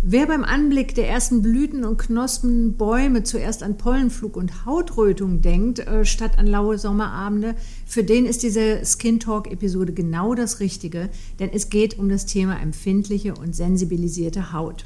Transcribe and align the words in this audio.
Wer 0.00 0.26
beim 0.26 0.44
Anblick 0.44 0.94
der 0.94 1.08
ersten 1.08 1.42
Blüten 1.42 1.84
und 1.84 1.98
Knospen 1.98 2.76
Bäume 2.76 3.24
zuerst 3.24 3.64
an 3.64 3.78
Pollenflug 3.78 4.36
und 4.36 4.64
Hautrötung 4.64 5.40
denkt, 5.40 5.80
äh, 5.80 6.04
statt 6.04 6.38
an 6.38 6.46
laue 6.46 6.78
Sommerabende, 6.78 7.56
für 7.84 8.04
den 8.04 8.24
ist 8.24 8.44
diese 8.44 8.82
Skin 8.84 9.18
Talk 9.18 9.50
Episode 9.50 9.92
genau 9.92 10.36
das 10.36 10.60
Richtige, 10.60 11.08
denn 11.40 11.50
es 11.52 11.68
geht 11.68 11.98
um 11.98 12.08
das 12.08 12.26
Thema 12.26 12.60
empfindliche 12.60 13.34
und 13.34 13.56
sensibilisierte 13.56 14.52
Haut. 14.52 14.84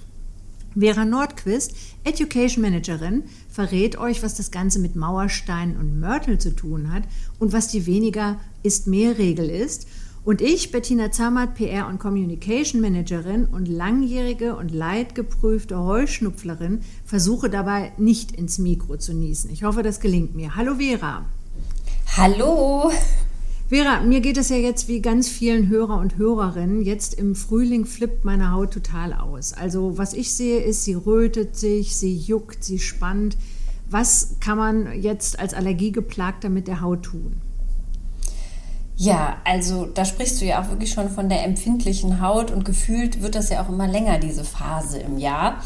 Vera 0.74 1.04
Nordquist, 1.04 1.74
Education 2.04 2.62
Managerin, 2.62 3.24
verrät 3.50 3.98
euch, 3.98 4.22
was 4.22 4.34
das 4.34 4.50
Ganze 4.50 4.78
mit 4.78 4.96
Mauersteinen 4.96 5.76
und 5.76 6.00
Mörtel 6.00 6.38
zu 6.38 6.56
tun 6.56 6.90
hat 6.90 7.02
und 7.38 7.52
was 7.52 7.68
die 7.68 7.84
weniger 7.84 8.40
ist 8.62 8.86
mehr 8.86 9.18
Regel 9.18 9.50
ist– 9.50 9.86
und 10.24 10.40
ich, 10.40 10.70
Bettina 10.70 11.10
Zammert, 11.10 11.56
PR- 11.56 11.88
und 11.88 11.98
Communication 11.98 12.80
Managerin 12.80 13.46
und 13.46 13.66
langjährige 13.66 14.54
und 14.54 14.70
leidgeprüfte 14.70 15.78
Heuschnupflerin, 15.78 16.82
versuche 17.04 17.50
dabei 17.50 17.92
nicht 17.98 18.30
ins 18.32 18.58
Mikro 18.58 18.96
zu 18.98 19.14
niesen. 19.14 19.50
Ich 19.50 19.64
hoffe, 19.64 19.82
das 19.82 19.98
gelingt 19.98 20.36
mir. 20.36 20.54
Hallo 20.54 20.76
Vera. 20.76 21.24
Hallo. 22.16 22.92
Vera, 23.68 24.00
mir 24.02 24.20
geht 24.20 24.36
es 24.36 24.50
ja 24.50 24.56
jetzt 24.56 24.86
wie 24.86 25.00
ganz 25.00 25.28
vielen 25.28 25.68
Hörer 25.68 25.98
und 25.98 26.18
Hörerinnen. 26.18 26.82
Jetzt 26.82 27.14
im 27.14 27.34
Frühling 27.34 27.84
flippt 27.84 28.24
meine 28.24 28.52
Haut 28.52 28.72
total 28.72 29.14
aus. 29.14 29.54
Also 29.54 29.98
was 29.98 30.12
ich 30.12 30.32
sehe, 30.34 30.60
ist, 30.60 30.84
sie 30.84 30.94
rötet 30.94 31.56
sich, 31.56 31.96
sie 31.96 32.16
juckt, 32.16 32.62
sie 32.62 32.78
spannt. 32.78 33.36
Was 33.90 34.36
kann 34.40 34.58
man 34.58 35.02
jetzt 35.02 35.40
als 35.40 35.52
Allergiegeplagter 35.52 36.48
mit 36.48 36.68
der 36.68 36.80
Haut 36.80 37.04
tun? 37.04 37.36
Ja, 39.02 39.38
also 39.42 39.86
da 39.86 40.04
sprichst 40.04 40.40
du 40.40 40.44
ja 40.44 40.62
auch 40.62 40.68
wirklich 40.68 40.92
schon 40.92 41.10
von 41.10 41.28
der 41.28 41.42
empfindlichen 41.42 42.20
Haut 42.20 42.52
und 42.52 42.64
gefühlt 42.64 43.20
wird 43.20 43.34
das 43.34 43.48
ja 43.48 43.60
auch 43.60 43.68
immer 43.68 43.88
länger, 43.88 44.18
diese 44.18 44.44
Phase 44.44 44.98
im 44.98 45.18
Jahr. 45.18 45.56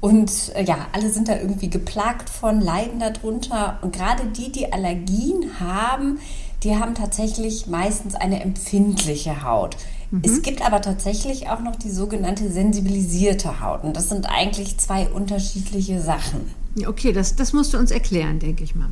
Und 0.00 0.52
äh, 0.54 0.62
ja, 0.62 0.86
alle 0.92 1.10
sind 1.10 1.26
da 1.26 1.36
irgendwie 1.36 1.70
geplagt 1.70 2.30
von, 2.30 2.60
leiden 2.60 3.00
darunter. 3.00 3.80
Und 3.82 3.92
gerade 3.92 4.26
die, 4.26 4.52
die 4.52 4.72
Allergien 4.72 5.58
haben, 5.58 6.20
die 6.62 6.76
haben 6.76 6.94
tatsächlich 6.94 7.66
meistens 7.66 8.14
eine 8.14 8.40
empfindliche 8.42 9.42
Haut. 9.42 9.76
Mhm. 10.12 10.22
Es 10.24 10.42
gibt 10.42 10.64
aber 10.64 10.80
tatsächlich 10.80 11.50
auch 11.50 11.58
noch 11.58 11.74
die 11.74 11.90
sogenannte 11.90 12.48
sensibilisierte 12.48 13.60
Haut. 13.60 13.82
Und 13.82 13.96
das 13.96 14.08
sind 14.08 14.26
eigentlich 14.26 14.78
zwei 14.78 15.08
unterschiedliche 15.08 16.00
Sachen. 16.00 16.54
Okay, 16.86 17.12
das, 17.12 17.34
das 17.34 17.52
musst 17.52 17.74
du 17.74 17.78
uns 17.78 17.90
erklären, 17.90 18.38
denke 18.38 18.62
ich 18.62 18.76
mal. 18.76 18.90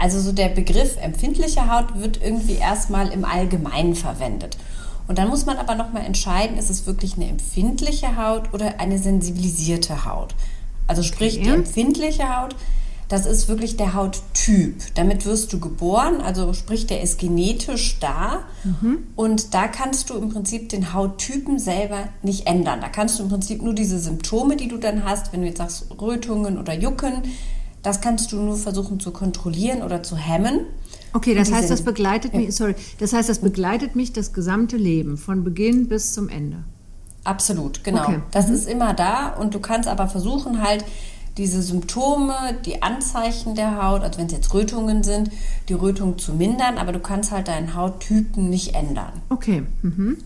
Also 0.00 0.18
so 0.18 0.32
der 0.32 0.48
Begriff 0.48 0.96
empfindliche 1.00 1.70
Haut 1.70 2.00
wird 2.00 2.20
irgendwie 2.22 2.54
erstmal 2.54 3.08
im 3.08 3.24
Allgemeinen 3.26 3.94
verwendet. 3.94 4.56
Und 5.06 5.18
dann 5.18 5.28
muss 5.28 5.44
man 5.44 5.58
aber 5.58 5.74
nochmal 5.74 6.06
entscheiden, 6.06 6.56
ist 6.56 6.70
es 6.70 6.86
wirklich 6.86 7.16
eine 7.16 7.28
empfindliche 7.28 8.16
Haut 8.16 8.54
oder 8.54 8.80
eine 8.80 8.98
sensibilisierte 8.98 10.06
Haut. 10.06 10.34
Also 10.86 11.02
sprich, 11.02 11.34
okay. 11.34 11.44
die 11.44 11.50
empfindliche 11.50 12.34
Haut, 12.34 12.56
das 13.08 13.26
ist 13.26 13.48
wirklich 13.48 13.76
der 13.76 13.94
Hauttyp. 13.94 14.76
Damit 14.94 15.26
wirst 15.26 15.52
du 15.52 15.58
geboren, 15.58 16.20
also 16.20 16.52
sprich, 16.54 16.86
der 16.86 17.02
ist 17.02 17.18
genetisch 17.18 17.98
da. 17.98 18.44
Mhm. 18.62 18.98
Und 19.16 19.52
da 19.52 19.66
kannst 19.66 20.08
du 20.08 20.14
im 20.14 20.30
Prinzip 20.30 20.68
den 20.68 20.94
Hauttypen 20.94 21.58
selber 21.58 22.08
nicht 22.22 22.46
ändern. 22.46 22.80
Da 22.80 22.88
kannst 22.88 23.18
du 23.18 23.24
im 23.24 23.28
Prinzip 23.28 23.62
nur 23.62 23.74
diese 23.74 23.98
Symptome, 23.98 24.56
die 24.56 24.68
du 24.68 24.78
dann 24.78 25.04
hast, 25.04 25.32
wenn 25.32 25.42
du 25.42 25.48
jetzt 25.48 25.58
sagst 25.58 25.86
Rötungen 26.00 26.56
oder 26.56 26.72
Jucken, 26.72 27.24
das 27.82 28.00
kannst 28.00 28.32
du 28.32 28.36
nur 28.36 28.56
versuchen 28.56 29.00
zu 29.00 29.10
kontrollieren 29.10 29.82
oder 29.82 30.02
zu 30.02 30.16
hemmen. 30.16 30.60
Okay, 31.12 31.34
das 31.34 31.50
heißt, 31.52 31.70
das 31.70 31.82
begleitet 31.82 32.34
mich, 32.34 32.54
sorry, 32.54 32.74
das 32.98 33.12
heißt, 33.12 33.28
das 33.28 33.38
begleitet 33.40 33.96
mich 33.96 34.12
das 34.12 34.32
gesamte 34.32 34.76
Leben, 34.76 35.16
von 35.16 35.42
Beginn 35.42 35.88
bis 35.88 36.12
zum 36.12 36.28
Ende. 36.28 36.64
Absolut, 37.24 37.84
genau. 37.84 38.02
Okay. 38.02 38.20
Das 38.30 38.48
mhm. 38.48 38.54
ist 38.54 38.68
immer 38.68 38.94
da 38.94 39.28
und 39.28 39.54
du 39.54 39.60
kannst 39.60 39.88
aber 39.88 40.08
versuchen 40.08 40.62
halt 40.62 40.84
diese 41.36 41.62
Symptome, 41.62 42.34
die 42.64 42.82
Anzeichen 42.82 43.54
der 43.54 43.82
Haut, 43.82 44.02
also 44.02 44.18
wenn 44.18 44.26
es 44.26 44.32
jetzt 44.32 44.52
Rötungen 44.52 45.02
sind, 45.02 45.30
die 45.68 45.74
Rötung 45.74 46.18
zu 46.18 46.34
mindern, 46.34 46.76
aber 46.76 46.92
du 46.92 46.98
kannst 46.98 47.30
halt 47.30 47.48
deinen 47.48 47.74
Hauttypen 47.74 48.50
nicht 48.50 48.74
ändern. 48.74 49.12
Okay. 49.28 49.62
Mhm. 49.82 50.18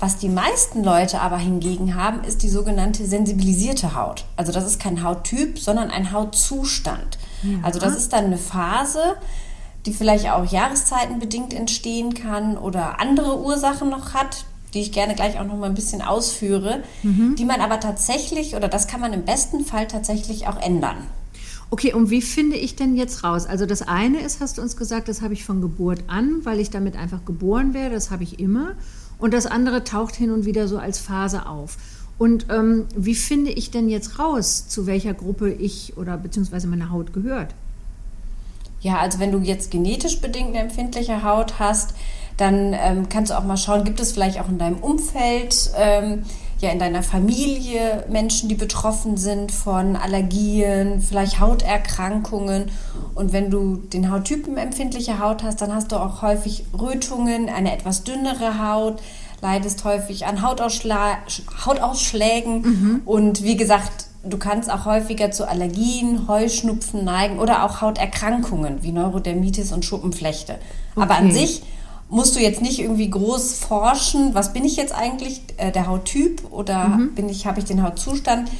Was 0.00 0.16
die 0.16 0.30
meisten 0.30 0.82
Leute 0.82 1.20
aber 1.20 1.36
hingegen 1.36 1.94
haben, 1.94 2.24
ist 2.24 2.42
die 2.42 2.48
sogenannte 2.48 3.04
sensibilisierte 3.04 3.94
Haut. 3.94 4.24
Also 4.34 4.50
das 4.50 4.66
ist 4.66 4.80
kein 4.80 5.04
Hauttyp, 5.04 5.58
sondern 5.58 5.90
ein 5.90 6.10
Hautzustand. 6.10 7.18
Ja. 7.42 7.58
Also 7.62 7.78
das 7.78 7.96
ist 7.96 8.14
dann 8.14 8.24
eine 8.24 8.38
Phase, 8.38 9.16
die 9.84 9.92
vielleicht 9.92 10.30
auch 10.30 10.50
jahreszeitenbedingt 10.50 11.52
entstehen 11.52 12.14
kann 12.14 12.56
oder 12.56 12.98
andere 12.98 13.40
Ursachen 13.40 13.90
noch 13.90 14.14
hat, 14.14 14.46
die 14.72 14.80
ich 14.80 14.92
gerne 14.92 15.14
gleich 15.14 15.38
auch 15.38 15.44
noch 15.44 15.56
mal 15.56 15.66
ein 15.66 15.74
bisschen 15.74 16.00
ausführe, 16.00 16.82
mhm. 17.02 17.36
die 17.36 17.44
man 17.44 17.60
aber 17.60 17.78
tatsächlich 17.78 18.56
oder 18.56 18.68
das 18.68 18.88
kann 18.88 19.00
man 19.00 19.12
im 19.12 19.24
besten 19.24 19.66
Fall 19.66 19.86
tatsächlich 19.86 20.46
auch 20.46 20.60
ändern. 20.60 20.96
Okay, 21.70 21.92
und 21.92 22.10
wie 22.10 22.22
finde 22.22 22.56
ich 22.56 22.74
denn 22.74 22.96
jetzt 22.96 23.22
raus? 23.22 23.46
Also 23.46 23.66
das 23.66 23.82
eine 23.82 24.20
ist, 24.20 24.40
hast 24.40 24.58
du 24.58 24.62
uns 24.62 24.76
gesagt, 24.76 25.08
das 25.08 25.22
habe 25.22 25.34
ich 25.34 25.44
von 25.44 25.60
Geburt 25.60 26.04
an, 26.08 26.40
weil 26.44 26.58
ich 26.58 26.70
damit 26.70 26.96
einfach 26.96 27.24
geboren 27.24 27.74
werde, 27.74 27.94
das 27.94 28.10
habe 28.10 28.24
ich 28.24 28.40
immer. 28.40 28.72
Und 29.20 29.34
das 29.34 29.46
andere 29.46 29.84
taucht 29.84 30.16
hin 30.16 30.30
und 30.30 30.44
wieder 30.46 30.66
so 30.66 30.78
als 30.78 30.98
Phase 30.98 31.46
auf. 31.46 31.76
Und 32.18 32.46
ähm, 32.50 32.86
wie 32.94 33.14
finde 33.14 33.50
ich 33.50 33.70
denn 33.70 33.88
jetzt 33.88 34.18
raus, 34.18 34.68
zu 34.68 34.86
welcher 34.86 35.14
Gruppe 35.14 35.52
ich 35.52 35.96
oder 35.96 36.16
beziehungsweise 36.16 36.66
meine 36.66 36.90
Haut 36.90 37.12
gehört? 37.12 37.54
Ja, 38.80 38.98
also 38.98 39.18
wenn 39.18 39.32
du 39.32 39.38
jetzt 39.38 39.70
genetisch 39.70 40.20
bedingt 40.20 40.48
eine 40.48 40.60
empfindliche 40.60 41.22
Haut 41.22 41.58
hast, 41.58 41.94
dann 42.36 42.72
ähm, 42.72 43.08
kannst 43.08 43.30
du 43.30 43.38
auch 43.38 43.44
mal 43.44 43.56
schauen, 43.56 43.84
gibt 43.84 44.00
es 44.00 44.12
vielleicht 44.12 44.40
auch 44.40 44.48
in 44.48 44.58
deinem 44.58 44.78
Umfeld 44.78 45.70
ähm, 45.76 46.24
ja 46.60 46.70
in 46.70 46.78
deiner 46.78 47.02
Familie 47.02 48.04
Menschen, 48.08 48.48
die 48.48 48.54
betroffen 48.54 49.16
sind 49.16 49.52
von 49.52 49.96
Allergien, 49.96 51.00
vielleicht 51.00 51.40
Hauterkrankungen. 51.40 52.70
Und 53.14 53.32
wenn 53.32 53.50
du 53.50 53.76
den 53.76 54.10
Hauttypen 54.10 54.56
empfindliche 54.56 55.18
Haut 55.18 55.42
hast, 55.42 55.60
dann 55.60 55.74
hast 55.74 55.92
du 55.92 55.96
auch 55.96 56.22
häufig 56.22 56.64
Rötungen, 56.78 57.48
eine 57.48 57.72
etwas 57.72 58.04
dünnere 58.04 58.66
Haut, 58.66 59.00
leidest 59.40 59.84
häufig 59.84 60.26
an 60.26 60.42
Hautausschla 60.42 61.18
Hautausschlägen 61.64 62.62
mhm. 62.62 63.02
und 63.04 63.42
wie 63.42 63.56
gesagt, 63.56 64.06
du 64.22 64.36
kannst 64.36 64.70
auch 64.70 64.84
häufiger 64.84 65.30
zu 65.30 65.48
Allergien, 65.48 66.28
Heuschnupfen 66.28 67.04
neigen 67.04 67.38
oder 67.38 67.64
auch 67.64 67.80
Hauterkrankungen 67.80 68.82
wie 68.82 68.92
Neurodermitis 68.92 69.72
und 69.72 69.84
Schuppenflechte. 69.84 70.58
Okay. 70.94 71.02
Aber 71.02 71.16
an 71.16 71.32
sich 71.32 71.62
musst 72.10 72.36
du 72.36 72.40
jetzt 72.40 72.60
nicht 72.60 72.80
irgendwie 72.80 73.08
groß 73.08 73.54
forschen, 73.54 74.34
was 74.34 74.52
bin 74.52 74.64
ich 74.64 74.76
jetzt 74.76 74.94
eigentlich, 74.94 75.42
äh, 75.56 75.72
der 75.72 75.86
Hauttyp 75.86 76.42
oder 76.50 76.88
mhm. 76.88 77.14
bin 77.14 77.28
ich, 77.28 77.46
habe 77.46 77.60
ich 77.60 77.64
den 77.64 77.82
Hautzustand? 77.82 78.50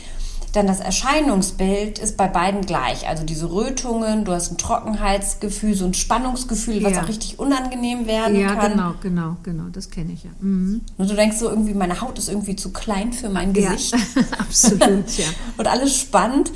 Dann 0.52 0.66
das 0.66 0.80
Erscheinungsbild 0.80 2.00
ist 2.00 2.16
bei 2.16 2.26
beiden 2.26 2.62
gleich. 2.62 3.06
Also 3.06 3.24
diese 3.24 3.52
Rötungen, 3.52 4.24
du 4.24 4.32
hast 4.32 4.50
ein 4.50 4.58
Trockenheitsgefühl, 4.58 5.74
so 5.74 5.84
ein 5.84 5.94
Spannungsgefühl, 5.94 6.82
was 6.82 6.94
ja. 6.94 7.02
auch 7.02 7.08
richtig 7.08 7.38
unangenehm 7.38 8.06
werden 8.06 8.34
ja, 8.34 8.54
kann. 8.54 8.56
Ja, 8.56 8.68
genau, 8.68 8.94
genau, 9.00 9.36
genau, 9.44 9.64
das 9.70 9.90
kenne 9.90 10.12
ich 10.12 10.24
ja. 10.24 10.30
Mhm. 10.40 10.80
Und 10.98 11.08
du 11.08 11.14
denkst 11.14 11.36
so 11.36 11.48
irgendwie, 11.48 11.74
meine 11.74 12.00
Haut 12.00 12.18
ist 12.18 12.28
irgendwie 12.28 12.56
zu 12.56 12.72
klein 12.72 13.12
für 13.12 13.28
mein 13.28 13.52
Gesicht. 13.52 13.94
Ja, 13.94 14.22
absolut, 14.38 15.08
ja. 15.18 15.26
Und 15.56 15.68
alles 15.68 15.96
spannend. 15.96 16.50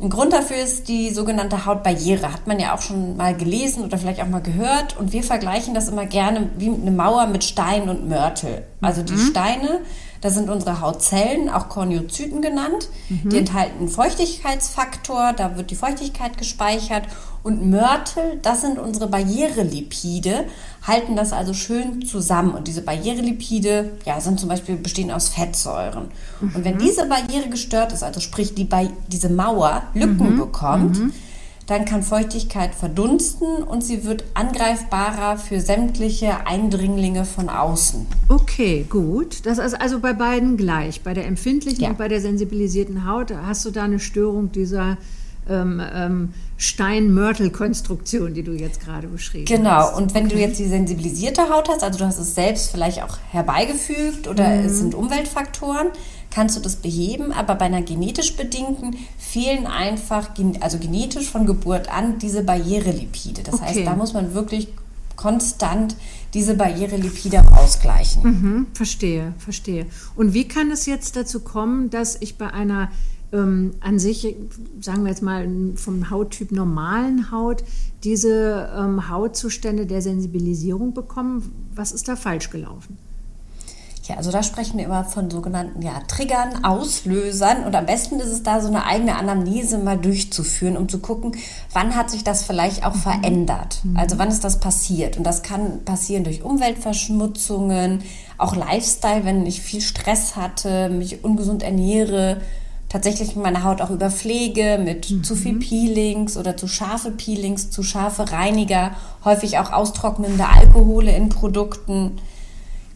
Ein 0.00 0.10
Grund 0.10 0.32
dafür 0.32 0.58
ist 0.58 0.86
die 0.86 1.10
sogenannte 1.10 1.66
Hautbarriere. 1.66 2.32
Hat 2.32 2.46
man 2.46 2.60
ja 2.60 2.74
auch 2.74 2.80
schon 2.80 3.16
mal 3.16 3.36
gelesen 3.36 3.84
oder 3.84 3.98
vielleicht 3.98 4.22
auch 4.22 4.28
mal 4.28 4.40
gehört. 4.40 4.96
Und 4.96 5.12
wir 5.12 5.24
vergleichen 5.24 5.74
das 5.74 5.88
immer 5.88 6.06
gerne 6.06 6.50
wie 6.56 6.68
eine 6.68 6.92
Mauer 6.92 7.26
mit 7.26 7.42
Stein 7.42 7.88
und 7.88 8.08
Mörtel. 8.08 8.62
Also 8.80 9.02
die 9.02 9.14
mhm. 9.14 9.30
Steine 9.30 9.80
das 10.20 10.34
sind 10.34 10.50
unsere 10.50 10.80
Hautzellen, 10.80 11.48
auch 11.48 11.68
Korneozyten 11.68 12.42
genannt. 12.42 12.88
Mhm. 13.08 13.30
Die 13.30 13.38
enthalten 13.38 13.78
einen 13.78 13.88
Feuchtigkeitsfaktor, 13.88 15.32
da 15.32 15.56
wird 15.56 15.70
die 15.70 15.76
Feuchtigkeit 15.76 16.38
gespeichert. 16.38 17.04
Und 17.44 17.70
Mörtel, 17.70 18.40
das 18.42 18.62
sind 18.62 18.78
unsere 18.78 19.06
Barrierelipide, 19.06 20.44
halten 20.82 21.14
das 21.16 21.32
also 21.32 21.54
schön 21.54 22.04
zusammen. 22.04 22.52
Und 22.52 22.66
diese 22.66 22.82
Barrierelipide 22.82 23.92
ja, 24.04 24.20
sind 24.20 24.40
zum 24.40 24.48
Beispiel 24.48 24.76
bestehen 24.76 25.10
aus 25.10 25.28
Fettsäuren. 25.28 26.10
Mhm. 26.40 26.56
Und 26.56 26.64
wenn 26.64 26.78
diese 26.78 27.06
Barriere 27.06 27.48
gestört 27.48 27.92
ist, 27.92 28.02
also 28.02 28.20
sprich 28.20 28.54
die, 28.54 28.68
diese 29.06 29.28
Mauer 29.28 29.82
Lücken 29.94 30.34
mhm. 30.34 30.38
bekommt, 30.38 30.98
mhm. 30.98 31.12
Dann 31.68 31.84
kann 31.84 32.02
Feuchtigkeit 32.02 32.74
verdunsten 32.74 33.62
und 33.62 33.84
sie 33.84 34.04
wird 34.04 34.24
angreifbarer 34.32 35.36
für 35.36 35.60
sämtliche 35.60 36.46
Eindringlinge 36.46 37.26
von 37.26 37.50
außen. 37.50 38.06
Okay, 38.30 38.86
gut. 38.88 39.44
Das 39.44 39.58
ist 39.58 39.78
also 39.78 40.00
bei 40.00 40.14
beiden 40.14 40.56
gleich. 40.56 41.02
Bei 41.02 41.12
der 41.12 41.26
empfindlichen 41.26 41.84
ja. 41.84 41.90
und 41.90 41.98
bei 41.98 42.08
der 42.08 42.22
sensibilisierten 42.22 43.06
Haut 43.06 43.34
hast 43.34 43.66
du 43.66 43.70
da 43.70 43.84
eine 43.84 44.00
Störung 44.00 44.50
dieser 44.50 44.96
ähm, 45.46 45.82
ähm, 45.94 46.34
Stein-Mörtel-Konstruktion, 46.56 48.32
die 48.32 48.42
du 48.42 48.52
jetzt 48.52 48.80
gerade 48.80 49.06
beschrieben 49.06 49.44
genau. 49.44 49.70
hast. 49.70 49.90
Genau, 49.90 50.02
und 50.02 50.14
wenn 50.14 50.26
okay. 50.26 50.34
du 50.36 50.40
jetzt 50.40 50.58
die 50.58 50.66
sensibilisierte 50.66 51.50
Haut 51.50 51.68
hast, 51.68 51.82
also 51.82 51.98
du 51.98 52.06
hast 52.06 52.18
es 52.18 52.34
selbst 52.34 52.70
vielleicht 52.70 53.02
auch 53.02 53.18
herbeigefügt 53.30 54.26
oder 54.26 54.48
mhm. 54.48 54.64
es 54.64 54.78
sind 54.78 54.94
Umweltfaktoren, 54.94 55.88
kannst 56.38 56.56
du 56.56 56.60
das 56.60 56.76
beheben, 56.76 57.32
aber 57.32 57.56
bei 57.56 57.64
einer 57.64 57.82
genetisch 57.82 58.36
bedingten 58.36 58.94
fehlen 59.18 59.66
einfach, 59.66 60.30
also 60.60 60.78
genetisch 60.78 61.28
von 61.28 61.46
Geburt 61.46 61.92
an, 61.92 62.20
diese 62.20 62.44
Barrierelipide. 62.44 63.42
Das 63.42 63.56
okay. 63.56 63.64
heißt, 63.64 63.80
da 63.84 63.96
muss 63.96 64.12
man 64.12 64.34
wirklich 64.34 64.68
konstant 65.16 65.96
diese 66.34 66.54
Barrierelipide 66.54 67.42
ausgleichen. 67.56 68.22
Mhm, 68.22 68.66
verstehe, 68.72 69.34
verstehe. 69.38 69.86
Und 70.14 70.32
wie 70.32 70.46
kann 70.46 70.70
es 70.70 70.86
jetzt 70.86 71.16
dazu 71.16 71.40
kommen, 71.40 71.90
dass 71.90 72.16
ich 72.20 72.38
bei 72.38 72.52
einer 72.52 72.92
ähm, 73.32 73.72
an 73.80 73.98
sich, 73.98 74.36
sagen 74.80 75.02
wir 75.02 75.10
jetzt 75.10 75.24
mal 75.24 75.48
vom 75.74 76.08
Hauttyp 76.08 76.52
normalen 76.52 77.32
Haut, 77.32 77.64
diese 78.04 78.72
ähm, 78.78 79.08
Hautzustände 79.08 79.86
der 79.86 80.02
Sensibilisierung 80.02 80.94
bekommen? 80.94 81.50
Was 81.74 81.90
ist 81.90 82.06
da 82.06 82.14
falsch 82.14 82.50
gelaufen? 82.50 82.96
Ja, 84.08 84.16
also 84.16 84.30
da 84.30 84.42
sprechen 84.42 84.78
wir 84.78 84.86
immer 84.86 85.04
von 85.04 85.30
sogenannten 85.30 85.82
ja, 85.82 86.00
Triggern, 86.08 86.64
Auslösern 86.64 87.64
und 87.64 87.76
am 87.76 87.84
besten 87.84 88.18
ist 88.20 88.30
es 88.30 88.42
da 88.42 88.62
so 88.62 88.68
eine 88.68 88.86
eigene 88.86 89.16
Anamnese 89.16 89.76
mal 89.76 89.98
durchzuführen, 89.98 90.78
um 90.78 90.88
zu 90.88 91.00
gucken, 91.00 91.32
wann 91.74 91.94
hat 91.94 92.08
sich 92.08 92.24
das 92.24 92.42
vielleicht 92.42 92.86
auch 92.86 92.94
mhm. 92.94 93.00
verändert. 93.00 93.80
Mhm. 93.82 93.98
Also 93.98 94.16
wann 94.16 94.28
ist 94.28 94.44
das 94.44 94.60
passiert? 94.60 95.18
Und 95.18 95.24
das 95.24 95.42
kann 95.42 95.84
passieren 95.84 96.24
durch 96.24 96.42
Umweltverschmutzungen, 96.42 98.02
auch 98.38 98.56
Lifestyle, 98.56 99.26
wenn 99.26 99.44
ich 99.44 99.60
viel 99.60 99.82
Stress 99.82 100.36
hatte, 100.36 100.88
mich 100.88 101.22
ungesund 101.22 101.62
ernähre, 101.62 102.40
tatsächlich 102.88 103.36
meine 103.36 103.62
Haut 103.62 103.82
auch 103.82 103.90
überpflege 103.90 104.80
mit 104.82 105.10
mhm. 105.10 105.22
zu 105.22 105.36
viel 105.36 105.58
Peelings 105.58 106.38
oder 106.38 106.56
zu 106.56 106.66
scharfe 106.66 107.10
Peelings, 107.10 107.70
zu 107.70 107.82
scharfe 107.82 108.32
Reiniger, 108.32 108.92
häufig 109.26 109.58
auch 109.58 109.70
austrocknende 109.70 110.48
Alkohole 110.48 111.14
in 111.14 111.28
Produkten 111.28 112.12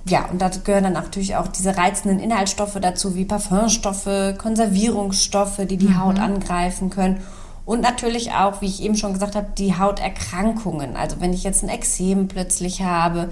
ja, 0.04 0.26
und 0.30 0.42
da 0.42 0.48
gehören 0.48 0.84
dann 0.84 0.92
natürlich 0.94 1.36
auch 1.36 1.48
diese 1.48 1.76
reizenden 1.76 2.18
Inhaltsstoffe 2.18 2.76
dazu, 2.80 3.14
wie 3.14 3.24
Parfumstoffe, 3.24 4.36
Konservierungsstoffe, 4.36 5.60
die 5.68 5.76
die 5.76 5.88
mhm. 5.88 6.00
Haut 6.00 6.18
angreifen 6.18 6.90
können. 6.90 7.20
Und 7.64 7.80
natürlich 7.80 8.32
auch, 8.32 8.60
wie 8.60 8.66
ich 8.66 8.82
eben 8.82 8.96
schon 8.96 9.12
gesagt 9.12 9.36
habe, 9.36 9.46
die 9.56 9.78
Hauterkrankungen. 9.78 10.96
Also 10.96 11.20
wenn 11.20 11.32
ich 11.32 11.44
jetzt 11.44 11.62
ein 11.62 11.68
Exem 11.68 12.26
plötzlich 12.26 12.82
habe, 12.82 13.28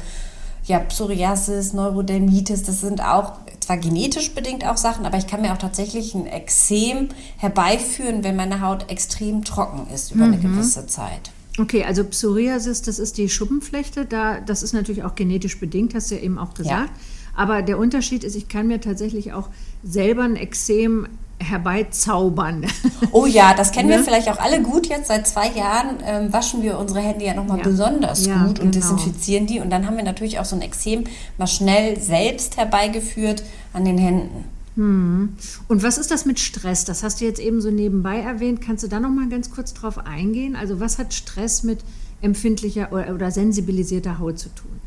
ja, 0.64 0.78
Psoriasis, 0.78 1.72
Neurodermitis, 1.72 2.62
das 2.62 2.80
sind 2.80 3.02
auch 3.02 3.32
zwar 3.58 3.78
genetisch 3.78 4.32
bedingt 4.34 4.64
auch 4.64 4.76
Sachen, 4.76 5.04
aber 5.06 5.18
ich 5.18 5.26
kann 5.26 5.40
mir 5.40 5.52
auch 5.52 5.58
tatsächlich 5.58 6.14
ein 6.14 6.26
Exem 6.26 7.08
herbeiführen, 7.38 8.22
wenn 8.22 8.36
meine 8.36 8.60
Haut 8.60 8.88
extrem 8.90 9.42
trocken 9.44 9.88
ist 9.92 10.12
über 10.12 10.26
mhm. 10.26 10.34
eine 10.34 10.42
gewisse 10.42 10.86
Zeit. 10.86 11.32
Okay, 11.60 11.84
also 11.84 12.04
Psoriasis, 12.04 12.82
das 12.82 12.98
ist 12.98 13.18
die 13.18 13.28
Schuppenflechte. 13.28 14.06
Da, 14.06 14.40
das 14.40 14.62
ist 14.62 14.72
natürlich 14.72 15.04
auch 15.04 15.14
genetisch 15.14 15.58
bedingt, 15.60 15.94
hast 15.94 16.10
du 16.10 16.14
ja 16.14 16.22
eben 16.22 16.38
auch 16.38 16.54
gesagt. 16.54 16.90
Ja. 16.90 17.02
Aber 17.36 17.62
der 17.62 17.78
Unterschied 17.78 18.24
ist, 18.24 18.34
ich 18.34 18.48
kann 18.48 18.66
mir 18.66 18.80
tatsächlich 18.80 19.32
auch 19.32 19.48
selber 19.82 20.22
ein 20.22 20.36
Exem 20.36 21.06
herbeizaubern. 21.38 22.66
Oh 23.12 23.26
ja, 23.26 23.54
das 23.54 23.72
kennen 23.72 23.88
ne? 23.88 23.96
wir 23.96 24.04
vielleicht 24.04 24.28
auch 24.28 24.38
alle 24.38 24.62
gut. 24.62 24.86
Jetzt 24.86 25.08
seit 25.08 25.26
zwei 25.26 25.48
Jahren 25.48 25.96
ähm, 26.06 26.32
waschen 26.32 26.62
wir 26.62 26.78
unsere 26.78 27.00
Hände 27.00 27.24
ja 27.24 27.34
nochmal 27.34 27.58
ja. 27.58 27.64
besonders 27.64 28.24
ja, 28.24 28.44
gut 28.44 28.60
und 28.60 28.70
genau. 28.70 28.72
desinfizieren 28.72 29.46
die. 29.46 29.58
Und 29.58 29.70
dann 29.70 29.86
haben 29.86 29.96
wir 29.96 30.04
natürlich 30.04 30.38
auch 30.38 30.44
so 30.44 30.54
ein 30.54 30.62
Exem 30.62 31.04
mal 31.38 31.48
schnell 31.48 31.98
selbst 31.98 32.56
herbeigeführt 32.56 33.42
an 33.72 33.84
den 33.84 33.98
Händen. 33.98 34.44
Hm. 34.76 35.30
Und 35.68 35.82
was 35.82 35.98
ist 35.98 36.10
das 36.10 36.26
mit 36.26 36.38
Stress? 36.38 36.84
Das 36.84 37.02
hast 37.02 37.20
du 37.20 37.24
jetzt 37.24 37.40
eben 37.40 37.60
so 37.60 37.70
nebenbei 37.70 38.20
erwähnt. 38.20 38.60
Kannst 38.60 38.84
du 38.84 38.88
da 38.88 39.00
noch 39.00 39.10
mal 39.10 39.28
ganz 39.28 39.50
kurz 39.50 39.74
drauf 39.74 39.98
eingehen? 39.98 40.56
Also 40.56 40.80
was 40.80 40.98
hat 40.98 41.12
Stress 41.12 41.62
mit 41.62 41.80
empfindlicher 42.22 42.92
oder, 42.92 43.14
oder 43.14 43.30
sensibilisierter 43.30 44.18
Haut 44.18 44.38
zu 44.38 44.48
tun? 44.54 44.80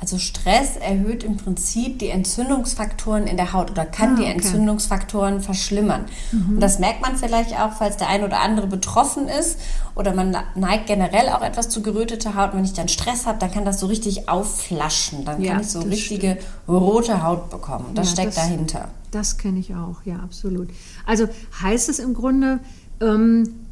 Also 0.00 0.18
Stress 0.18 0.76
erhöht 0.76 1.24
im 1.24 1.36
Prinzip 1.36 1.98
die 1.98 2.10
Entzündungsfaktoren 2.10 3.26
in 3.26 3.36
der 3.36 3.52
Haut 3.52 3.72
oder 3.72 3.84
kann 3.84 4.10
ah, 4.10 4.12
okay. 4.12 4.22
die 4.22 4.30
Entzündungsfaktoren 4.30 5.40
verschlimmern. 5.40 6.04
Mhm. 6.30 6.54
Und 6.54 6.60
das 6.60 6.78
merkt 6.78 7.02
man 7.02 7.16
vielleicht 7.16 7.58
auch, 7.58 7.72
falls 7.72 7.96
der 7.96 8.08
ein 8.08 8.22
oder 8.22 8.40
andere 8.40 8.68
betroffen 8.68 9.26
ist 9.26 9.58
oder 9.96 10.14
man 10.14 10.36
neigt 10.54 10.86
generell 10.86 11.28
auch 11.30 11.42
etwas 11.42 11.68
zu 11.68 11.82
geröteter 11.82 12.36
Haut. 12.36 12.54
wenn 12.54 12.64
ich 12.64 12.74
dann 12.74 12.88
Stress 12.88 13.26
habe, 13.26 13.38
dann 13.40 13.50
kann 13.50 13.64
das 13.64 13.80
so 13.80 13.86
richtig 13.86 14.28
aufflaschen. 14.28 15.24
Dann 15.24 15.42
ja, 15.42 15.54
kann 15.54 15.62
ich 15.62 15.70
so 15.70 15.80
richtige 15.80 16.38
stimmt. 16.38 16.68
rote 16.68 17.24
Haut 17.24 17.50
bekommen. 17.50 17.86
Das 17.94 18.10
ja, 18.10 18.12
steckt 18.12 18.36
das, 18.36 18.36
dahinter. 18.36 18.88
Das 19.10 19.36
kenne 19.36 19.58
ich 19.58 19.74
auch, 19.74 19.96
ja, 20.04 20.16
absolut. 20.16 20.68
Also 21.06 21.26
heißt 21.60 21.88
es 21.88 21.98
im 21.98 22.14
Grunde, 22.14 22.60
ähm, 23.00 23.67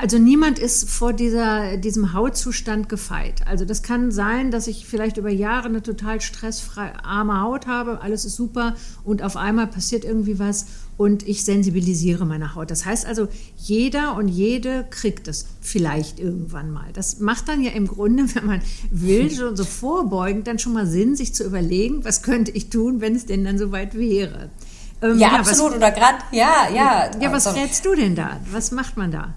also 0.00 0.18
niemand 0.18 0.58
ist 0.58 0.88
vor 0.88 1.12
dieser, 1.12 1.76
diesem 1.76 2.12
Hautzustand 2.12 2.88
gefeit. 2.88 3.46
Also 3.46 3.64
das 3.64 3.82
kann 3.82 4.10
sein, 4.10 4.50
dass 4.50 4.66
ich 4.66 4.86
vielleicht 4.86 5.16
über 5.16 5.30
Jahre 5.30 5.68
eine 5.68 5.82
total 5.82 6.20
stressarme 6.20 7.40
Haut 7.40 7.66
habe, 7.66 8.00
alles 8.00 8.24
ist 8.24 8.36
super 8.36 8.74
und 9.04 9.22
auf 9.22 9.36
einmal 9.36 9.66
passiert 9.66 10.04
irgendwie 10.04 10.38
was 10.38 10.66
und 10.96 11.26
ich 11.26 11.44
sensibilisiere 11.44 12.24
meine 12.24 12.54
Haut. 12.54 12.70
Das 12.70 12.84
heißt 12.84 13.06
also, 13.06 13.28
jeder 13.56 14.16
und 14.16 14.28
jede 14.28 14.86
kriegt 14.90 15.28
es 15.28 15.46
vielleicht 15.60 16.20
irgendwann 16.20 16.70
mal. 16.70 16.86
Das 16.92 17.18
macht 17.18 17.48
dann 17.48 17.62
ja 17.62 17.72
im 17.72 17.86
Grunde, 17.86 18.24
wenn 18.34 18.46
man 18.46 18.62
will, 18.90 19.30
schon 19.30 19.56
so 19.56 19.64
vorbeugend 19.64 20.46
dann 20.46 20.58
schon 20.58 20.72
mal 20.72 20.86
Sinn, 20.86 21.16
sich 21.16 21.34
zu 21.34 21.44
überlegen, 21.44 22.04
was 22.04 22.22
könnte 22.22 22.50
ich 22.52 22.70
tun, 22.70 23.00
wenn 23.00 23.14
es 23.14 23.26
denn 23.26 23.44
dann 23.44 23.58
soweit 23.58 23.94
wäre. 23.94 24.50
Ähm, 25.02 25.18
ja, 25.18 25.32
ja, 25.32 25.38
absolut. 25.38 25.72
Was, 25.72 25.76
Oder 25.78 25.90
gerade, 25.90 26.18
ja, 26.32 26.68
ja. 26.74 27.10
Ja, 27.20 27.32
was 27.32 27.46
also, 27.46 27.60
rätst 27.60 27.84
du 27.84 27.94
denn 27.94 28.14
da? 28.14 28.40
Was 28.50 28.70
macht 28.70 28.96
man 28.96 29.10
da? 29.10 29.34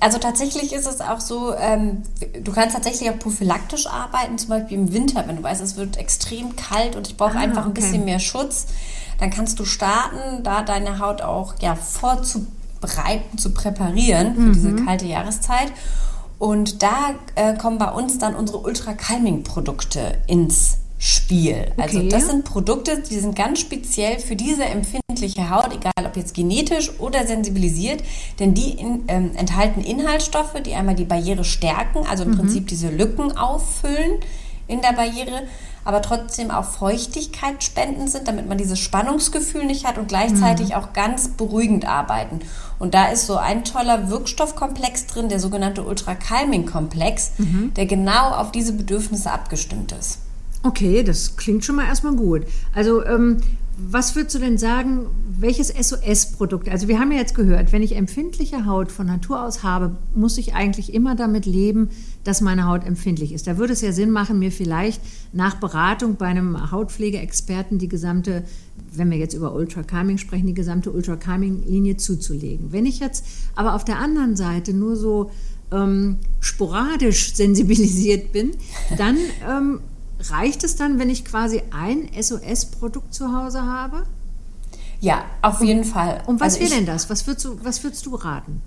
Also 0.00 0.18
tatsächlich 0.18 0.72
ist 0.72 0.86
es 0.86 1.00
auch 1.00 1.20
so, 1.20 1.54
ähm, 1.54 2.02
du 2.42 2.52
kannst 2.52 2.74
tatsächlich 2.74 3.10
auch 3.10 3.18
prophylaktisch 3.18 3.86
arbeiten, 3.86 4.38
zum 4.38 4.50
Beispiel 4.50 4.78
im 4.78 4.92
Winter, 4.92 5.24
wenn 5.26 5.36
du 5.36 5.42
weißt, 5.42 5.60
es 5.60 5.76
wird 5.76 5.96
extrem 5.96 6.56
kalt 6.56 6.94
und 6.96 7.08
ich 7.08 7.16
brauche 7.16 7.36
ah, 7.36 7.40
einfach 7.40 7.64
ein 7.64 7.70
okay. 7.70 7.80
bisschen 7.80 8.04
mehr 8.04 8.20
Schutz, 8.20 8.66
dann 9.18 9.30
kannst 9.30 9.58
du 9.58 9.64
starten, 9.64 10.42
da 10.44 10.62
deine 10.62 11.00
Haut 11.00 11.22
auch 11.22 11.54
ja 11.60 11.74
vorzubereiten, 11.74 13.38
zu 13.38 13.52
präparieren 13.52 14.34
für 14.34 14.40
mhm. 14.40 14.52
diese 14.52 14.76
kalte 14.76 15.06
Jahreszeit. 15.06 15.72
Und 16.38 16.84
da 16.84 17.14
äh, 17.34 17.56
kommen 17.56 17.78
bei 17.78 17.90
uns 17.90 18.18
dann 18.18 18.36
unsere 18.36 18.58
Ultra-Calming-Produkte 18.58 20.18
ins 20.28 20.78
Spiel. 20.98 21.70
Also 21.76 21.98
okay. 21.98 22.08
Das 22.08 22.26
sind 22.26 22.44
Produkte, 22.44 23.02
die 23.08 23.18
sind 23.20 23.36
ganz 23.36 23.60
speziell 23.60 24.18
für 24.18 24.34
diese 24.34 24.64
empfindliche 24.64 25.48
Haut, 25.48 25.72
egal 25.72 25.92
ob 26.04 26.16
jetzt 26.16 26.34
genetisch 26.34 26.90
oder 26.98 27.24
sensibilisiert, 27.24 28.02
denn 28.40 28.52
die 28.54 28.70
in, 28.70 29.04
ähm, 29.06 29.30
enthalten 29.36 29.80
Inhaltsstoffe, 29.80 30.54
die 30.66 30.74
einmal 30.74 30.96
die 30.96 31.04
Barriere 31.04 31.44
stärken, 31.44 32.04
also 32.08 32.24
im 32.24 32.32
mhm. 32.32 32.38
Prinzip 32.38 32.66
diese 32.66 32.90
Lücken 32.90 33.36
auffüllen 33.36 34.18
in 34.66 34.82
der 34.82 34.92
Barriere, 34.92 35.44
aber 35.84 36.02
trotzdem 36.02 36.50
auch 36.50 36.64
Feuchtigkeit 36.64 37.62
spenden 37.62 38.08
sind, 38.08 38.26
damit 38.26 38.48
man 38.48 38.58
dieses 38.58 38.78
Spannungsgefühl 38.78 39.64
nicht 39.64 39.86
hat 39.86 39.98
und 39.98 40.08
gleichzeitig 40.08 40.70
mhm. 40.70 40.74
auch 40.74 40.92
ganz 40.92 41.28
beruhigend 41.28 41.86
arbeiten. 41.86 42.40
Und 42.78 42.94
da 42.94 43.06
ist 43.06 43.26
so 43.26 43.36
ein 43.36 43.64
toller 43.64 44.10
Wirkstoffkomplex 44.10 45.06
drin, 45.06 45.28
der 45.28 45.40
sogenannte 45.40 45.84
Ultra-Calming-Komplex, 45.84 47.32
mhm. 47.38 47.72
der 47.74 47.86
genau 47.86 48.30
auf 48.32 48.52
diese 48.52 48.72
Bedürfnisse 48.72 49.30
abgestimmt 49.30 49.92
ist. 49.92 50.18
Okay, 50.62 51.02
das 51.02 51.36
klingt 51.36 51.64
schon 51.64 51.76
mal 51.76 51.86
erstmal 51.86 52.16
gut. 52.16 52.42
Also, 52.74 53.04
ähm, 53.04 53.38
was 53.80 54.16
würdest 54.16 54.34
du 54.34 54.40
denn 54.40 54.58
sagen, 54.58 55.06
welches 55.38 55.68
SOS-Produkt? 55.68 56.68
Also, 56.68 56.88
wir 56.88 56.98
haben 56.98 57.12
ja 57.12 57.18
jetzt 57.18 57.36
gehört, 57.36 57.72
wenn 57.72 57.82
ich 57.82 57.94
empfindliche 57.94 58.66
Haut 58.66 58.90
von 58.90 59.06
Natur 59.06 59.44
aus 59.44 59.62
habe, 59.62 59.96
muss 60.16 60.36
ich 60.36 60.54
eigentlich 60.54 60.92
immer 60.92 61.14
damit 61.14 61.46
leben, 61.46 61.90
dass 62.24 62.40
meine 62.40 62.66
Haut 62.66 62.84
empfindlich 62.84 63.32
ist. 63.32 63.46
Da 63.46 63.56
würde 63.56 63.72
es 63.72 63.82
ja 63.82 63.92
Sinn 63.92 64.10
machen, 64.10 64.40
mir 64.40 64.50
vielleicht 64.50 65.00
nach 65.32 65.54
Beratung 65.54 66.16
bei 66.16 66.26
einem 66.26 66.72
Hautpflegeexperten 66.72 67.78
die 67.78 67.88
gesamte, 67.88 68.42
wenn 68.92 69.12
wir 69.12 69.18
jetzt 69.18 69.34
über 69.34 69.54
Ultra 69.54 69.84
Calming 69.84 70.18
sprechen, 70.18 70.48
die 70.48 70.54
gesamte 70.54 70.90
Ultra 70.90 71.14
Calming-Linie 71.14 71.98
zuzulegen. 71.98 72.72
Wenn 72.72 72.84
ich 72.84 72.98
jetzt 72.98 73.24
aber 73.54 73.76
auf 73.76 73.84
der 73.84 74.00
anderen 74.00 74.34
Seite 74.34 74.74
nur 74.74 74.96
so 74.96 75.30
ähm, 75.70 76.16
sporadisch 76.40 77.34
sensibilisiert 77.34 78.32
bin, 78.32 78.50
dann 78.96 79.16
ähm, 79.48 79.80
reicht 80.20 80.64
es 80.64 80.76
dann, 80.76 80.98
wenn 80.98 81.10
ich 81.10 81.24
quasi 81.24 81.62
ein 81.70 82.08
SOS-Produkt 82.20 83.14
zu 83.14 83.32
Hause 83.32 83.62
habe? 83.62 84.04
Ja, 85.00 85.24
auf 85.42 85.62
jeden 85.62 85.84
Fall. 85.84 86.22
Und 86.26 86.40
was 86.40 86.54
also 86.54 86.60
wäre 86.60 86.80
denn 86.80 86.86
das? 86.86 87.08
Was 87.08 87.26
würdest, 87.26 87.46
du, 87.46 87.58
was 87.62 87.82
würdest 87.84 88.04
du 88.06 88.14
raten? 88.14 88.62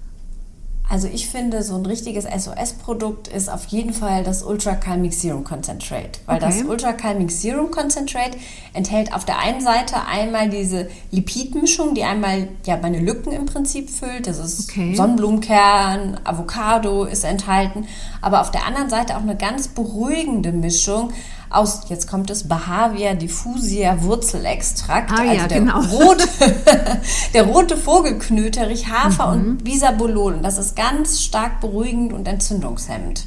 Also 0.91 1.07
ich 1.07 1.29
finde, 1.29 1.63
so 1.63 1.75
ein 1.75 1.85
richtiges 1.85 2.25
SOS-Produkt 2.25 3.29
ist 3.29 3.49
auf 3.49 3.63
jeden 3.67 3.93
Fall 3.93 4.25
das 4.25 4.43
Ultra 4.43 4.75
Calmic 4.75 5.13
Serum 5.13 5.45
Concentrate. 5.45 6.19
Weil 6.25 6.43
okay. 6.43 6.45
das 6.47 6.63
Ultra 6.63 6.91
Calmic 6.91 7.31
Serum 7.31 7.71
Concentrate 7.71 8.37
enthält 8.73 9.13
auf 9.13 9.23
der 9.23 9.39
einen 9.39 9.61
Seite 9.61 10.05
einmal 10.05 10.49
diese 10.49 10.89
Lipidmischung, 11.11 11.95
die 11.95 12.03
einmal 12.03 12.49
ja 12.65 12.75
meine 12.75 12.99
Lücken 12.99 13.31
im 13.31 13.45
Prinzip 13.45 13.89
füllt. 13.89 14.27
Das 14.27 14.37
ist 14.37 14.69
okay. 14.69 14.93
Sonnenblumenkern, 14.93 16.19
Avocado 16.25 17.05
ist 17.05 17.23
enthalten. 17.23 17.87
Aber 18.21 18.41
auf 18.41 18.51
der 18.51 18.65
anderen 18.65 18.89
Seite 18.89 19.15
auch 19.15 19.21
eine 19.21 19.37
ganz 19.37 19.69
beruhigende 19.69 20.51
Mischung 20.51 21.13
aus, 21.53 21.81
jetzt 21.89 22.07
kommt 22.09 22.29
es, 22.29 22.47
Bahavia 22.47 23.13
diffusia 23.13 24.01
Wurzelextrakt. 24.01 25.11
Ah, 25.11 25.21
also 25.21 25.33
ja, 25.33 25.47
der, 25.47 25.59
genau. 25.59 25.79
rote, 25.79 26.27
der 27.33 27.43
rote 27.43 27.77
Vogelknöterich, 27.77 28.89
Hafer 28.89 29.27
mhm. 29.27 29.33
und 29.33 29.63
Bisabolol. 29.63 30.39
Das 30.41 30.57
ist 30.57 30.75
ganz 30.75 31.21
stark 31.21 31.61
beruhigend 31.61 32.13
und 32.13 32.27
entzündungshemmend. 32.27 33.25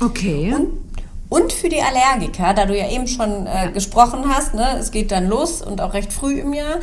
Okay. 0.00 0.54
Und, 0.54 0.68
und 1.28 1.52
für 1.52 1.68
die 1.68 1.80
Allergiker, 1.80 2.54
da 2.54 2.66
du 2.66 2.76
ja 2.76 2.90
eben 2.90 3.06
schon 3.06 3.46
äh, 3.46 3.66
ja. 3.66 3.66
gesprochen 3.66 4.24
hast, 4.28 4.54
ne, 4.54 4.78
es 4.78 4.90
geht 4.90 5.10
dann 5.10 5.28
los 5.28 5.62
und 5.62 5.80
auch 5.80 5.94
recht 5.94 6.12
früh 6.12 6.40
im 6.40 6.52
Jahr. 6.52 6.76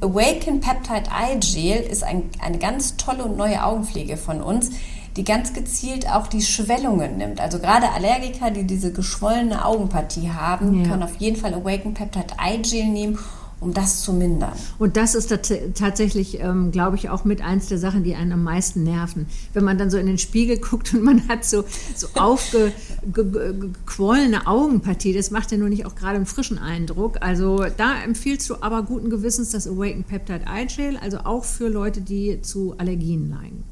Awaken 0.00 0.60
Peptide 0.60 1.10
Eye 1.10 1.38
Gel 1.40 1.80
ist 1.80 2.04
ein, 2.04 2.30
eine 2.40 2.58
ganz 2.58 2.96
tolle 2.96 3.24
und 3.24 3.36
neue 3.36 3.64
Augenpflege 3.64 4.16
von 4.16 4.40
uns 4.40 4.70
die 5.16 5.24
ganz 5.24 5.52
gezielt 5.52 6.08
auch 6.08 6.26
die 6.26 6.42
Schwellungen 6.42 7.16
nimmt. 7.16 7.40
Also 7.40 7.58
gerade 7.58 7.90
Allergiker, 7.90 8.50
die 8.50 8.64
diese 8.64 8.92
geschwollene 8.92 9.64
Augenpartie 9.64 10.30
haben, 10.30 10.82
ja. 10.82 10.88
können 10.88 11.02
auf 11.02 11.16
jeden 11.16 11.36
Fall 11.36 11.54
Awaken 11.54 11.94
Peptide 11.94 12.34
Eye 12.38 12.58
Gel 12.58 12.86
nehmen 12.86 13.18
um 13.60 13.74
das 13.74 14.02
zu 14.02 14.12
mindern. 14.12 14.52
Und 14.78 14.96
das 14.96 15.16
ist 15.16 15.34
tatsächlich, 15.74 16.38
ähm, 16.40 16.70
glaube 16.70 16.94
ich, 16.96 17.10
auch 17.10 17.24
mit 17.24 17.42
eins 17.42 17.66
der 17.66 17.78
Sachen, 17.78 18.04
die 18.04 18.14
einen 18.14 18.30
am 18.32 18.44
meisten 18.44 18.84
nerven. 18.84 19.26
Wenn 19.52 19.64
man 19.64 19.76
dann 19.78 19.90
so 19.90 19.98
in 19.98 20.06
den 20.06 20.18
Spiegel 20.18 20.58
guckt 20.60 20.94
und 20.94 21.02
man 21.02 21.26
hat 21.28 21.44
so, 21.44 21.64
so 21.96 22.06
aufgequollene 22.14 24.46
Augenpartie, 24.46 25.12
das 25.12 25.32
macht 25.32 25.50
ja 25.50 25.58
nur 25.58 25.68
nicht 25.68 25.84
auch 25.86 25.96
gerade 25.96 26.16
einen 26.16 26.26
frischen 26.26 26.58
Eindruck. 26.58 27.18
Also 27.20 27.64
da 27.76 28.00
empfiehlst 28.02 28.48
du 28.48 28.54
aber 28.60 28.84
guten 28.84 29.10
Gewissens 29.10 29.50
das 29.50 29.66
Awaken 29.66 30.04
Peptide 30.04 30.44
Eye 30.46 30.66
Gel, 30.66 30.96
also 30.96 31.18
auch 31.18 31.44
für 31.44 31.66
Leute, 31.68 32.00
die 32.00 32.40
zu 32.42 32.76
Allergien 32.78 33.28
neigen. 33.28 33.64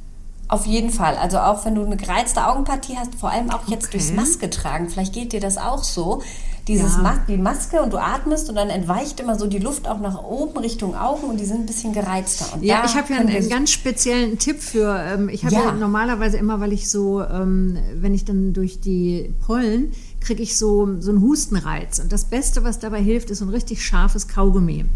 Auf 0.48 0.66
jeden 0.66 0.90
Fall. 0.90 1.16
Also 1.16 1.38
auch 1.38 1.64
wenn 1.64 1.74
du 1.74 1.84
eine 1.84 1.96
gereizte 1.96 2.46
Augenpartie 2.46 2.96
hast, 2.96 3.14
vor 3.16 3.30
allem 3.30 3.50
auch 3.50 3.66
jetzt 3.66 3.86
okay. 3.86 3.98
durchs 3.98 4.12
Maske 4.12 4.48
tragen, 4.48 4.88
vielleicht 4.88 5.12
geht 5.12 5.32
dir 5.32 5.40
das 5.40 5.58
auch 5.58 5.82
so. 5.82 6.22
Dieses 6.68 6.96
ja. 6.96 7.02
Mas 7.02 7.18
die 7.28 7.36
Maske 7.36 7.80
und 7.80 7.92
du 7.92 7.98
atmest 7.98 8.48
und 8.48 8.56
dann 8.56 8.70
entweicht 8.70 9.20
immer 9.20 9.38
so 9.38 9.46
die 9.46 9.60
Luft 9.60 9.86
auch 9.86 10.00
nach 10.00 10.20
oben 10.24 10.58
Richtung 10.58 10.96
Augen 10.96 11.28
und 11.28 11.38
die 11.38 11.44
sind 11.44 11.60
ein 11.60 11.66
bisschen 11.66 11.92
gereizter. 11.92 12.46
Und 12.54 12.64
ja, 12.64 12.82
ich 12.84 12.96
habe 12.96 13.12
ja 13.12 13.20
einen, 13.20 13.28
einen, 13.28 13.48
ganz 13.48 13.70
speziellen 13.70 14.38
Tipp 14.38 14.60
für. 14.60 14.98
Ähm, 14.98 15.28
ich 15.28 15.44
habe 15.44 15.54
ja. 15.54 15.64
ja. 15.66 15.72
normalerweise 15.72 16.36
immer, 16.38 16.58
weil 16.58 16.72
ich 16.72 16.90
so, 16.90 17.22
ähm, 17.22 17.78
wenn 17.94 18.14
ich 18.14 18.24
dann 18.24 18.52
durch 18.52 18.80
die 18.80 19.32
Pollen 19.46 19.92
kriege 20.20 20.42
ich 20.42 20.56
so, 20.56 21.00
so 21.00 21.10
einen 21.12 21.20
Hustenreiz. 21.22 22.00
Und 22.00 22.10
das 22.10 22.24
Beste, 22.24 22.64
was 22.64 22.80
dabei 22.80 23.00
hilft, 23.00 23.30
ist 23.30 23.38
so 23.38 23.44
ein 23.44 23.50
richtig 23.50 23.84
scharfes 23.84 24.26
Kaugummi. 24.26 24.86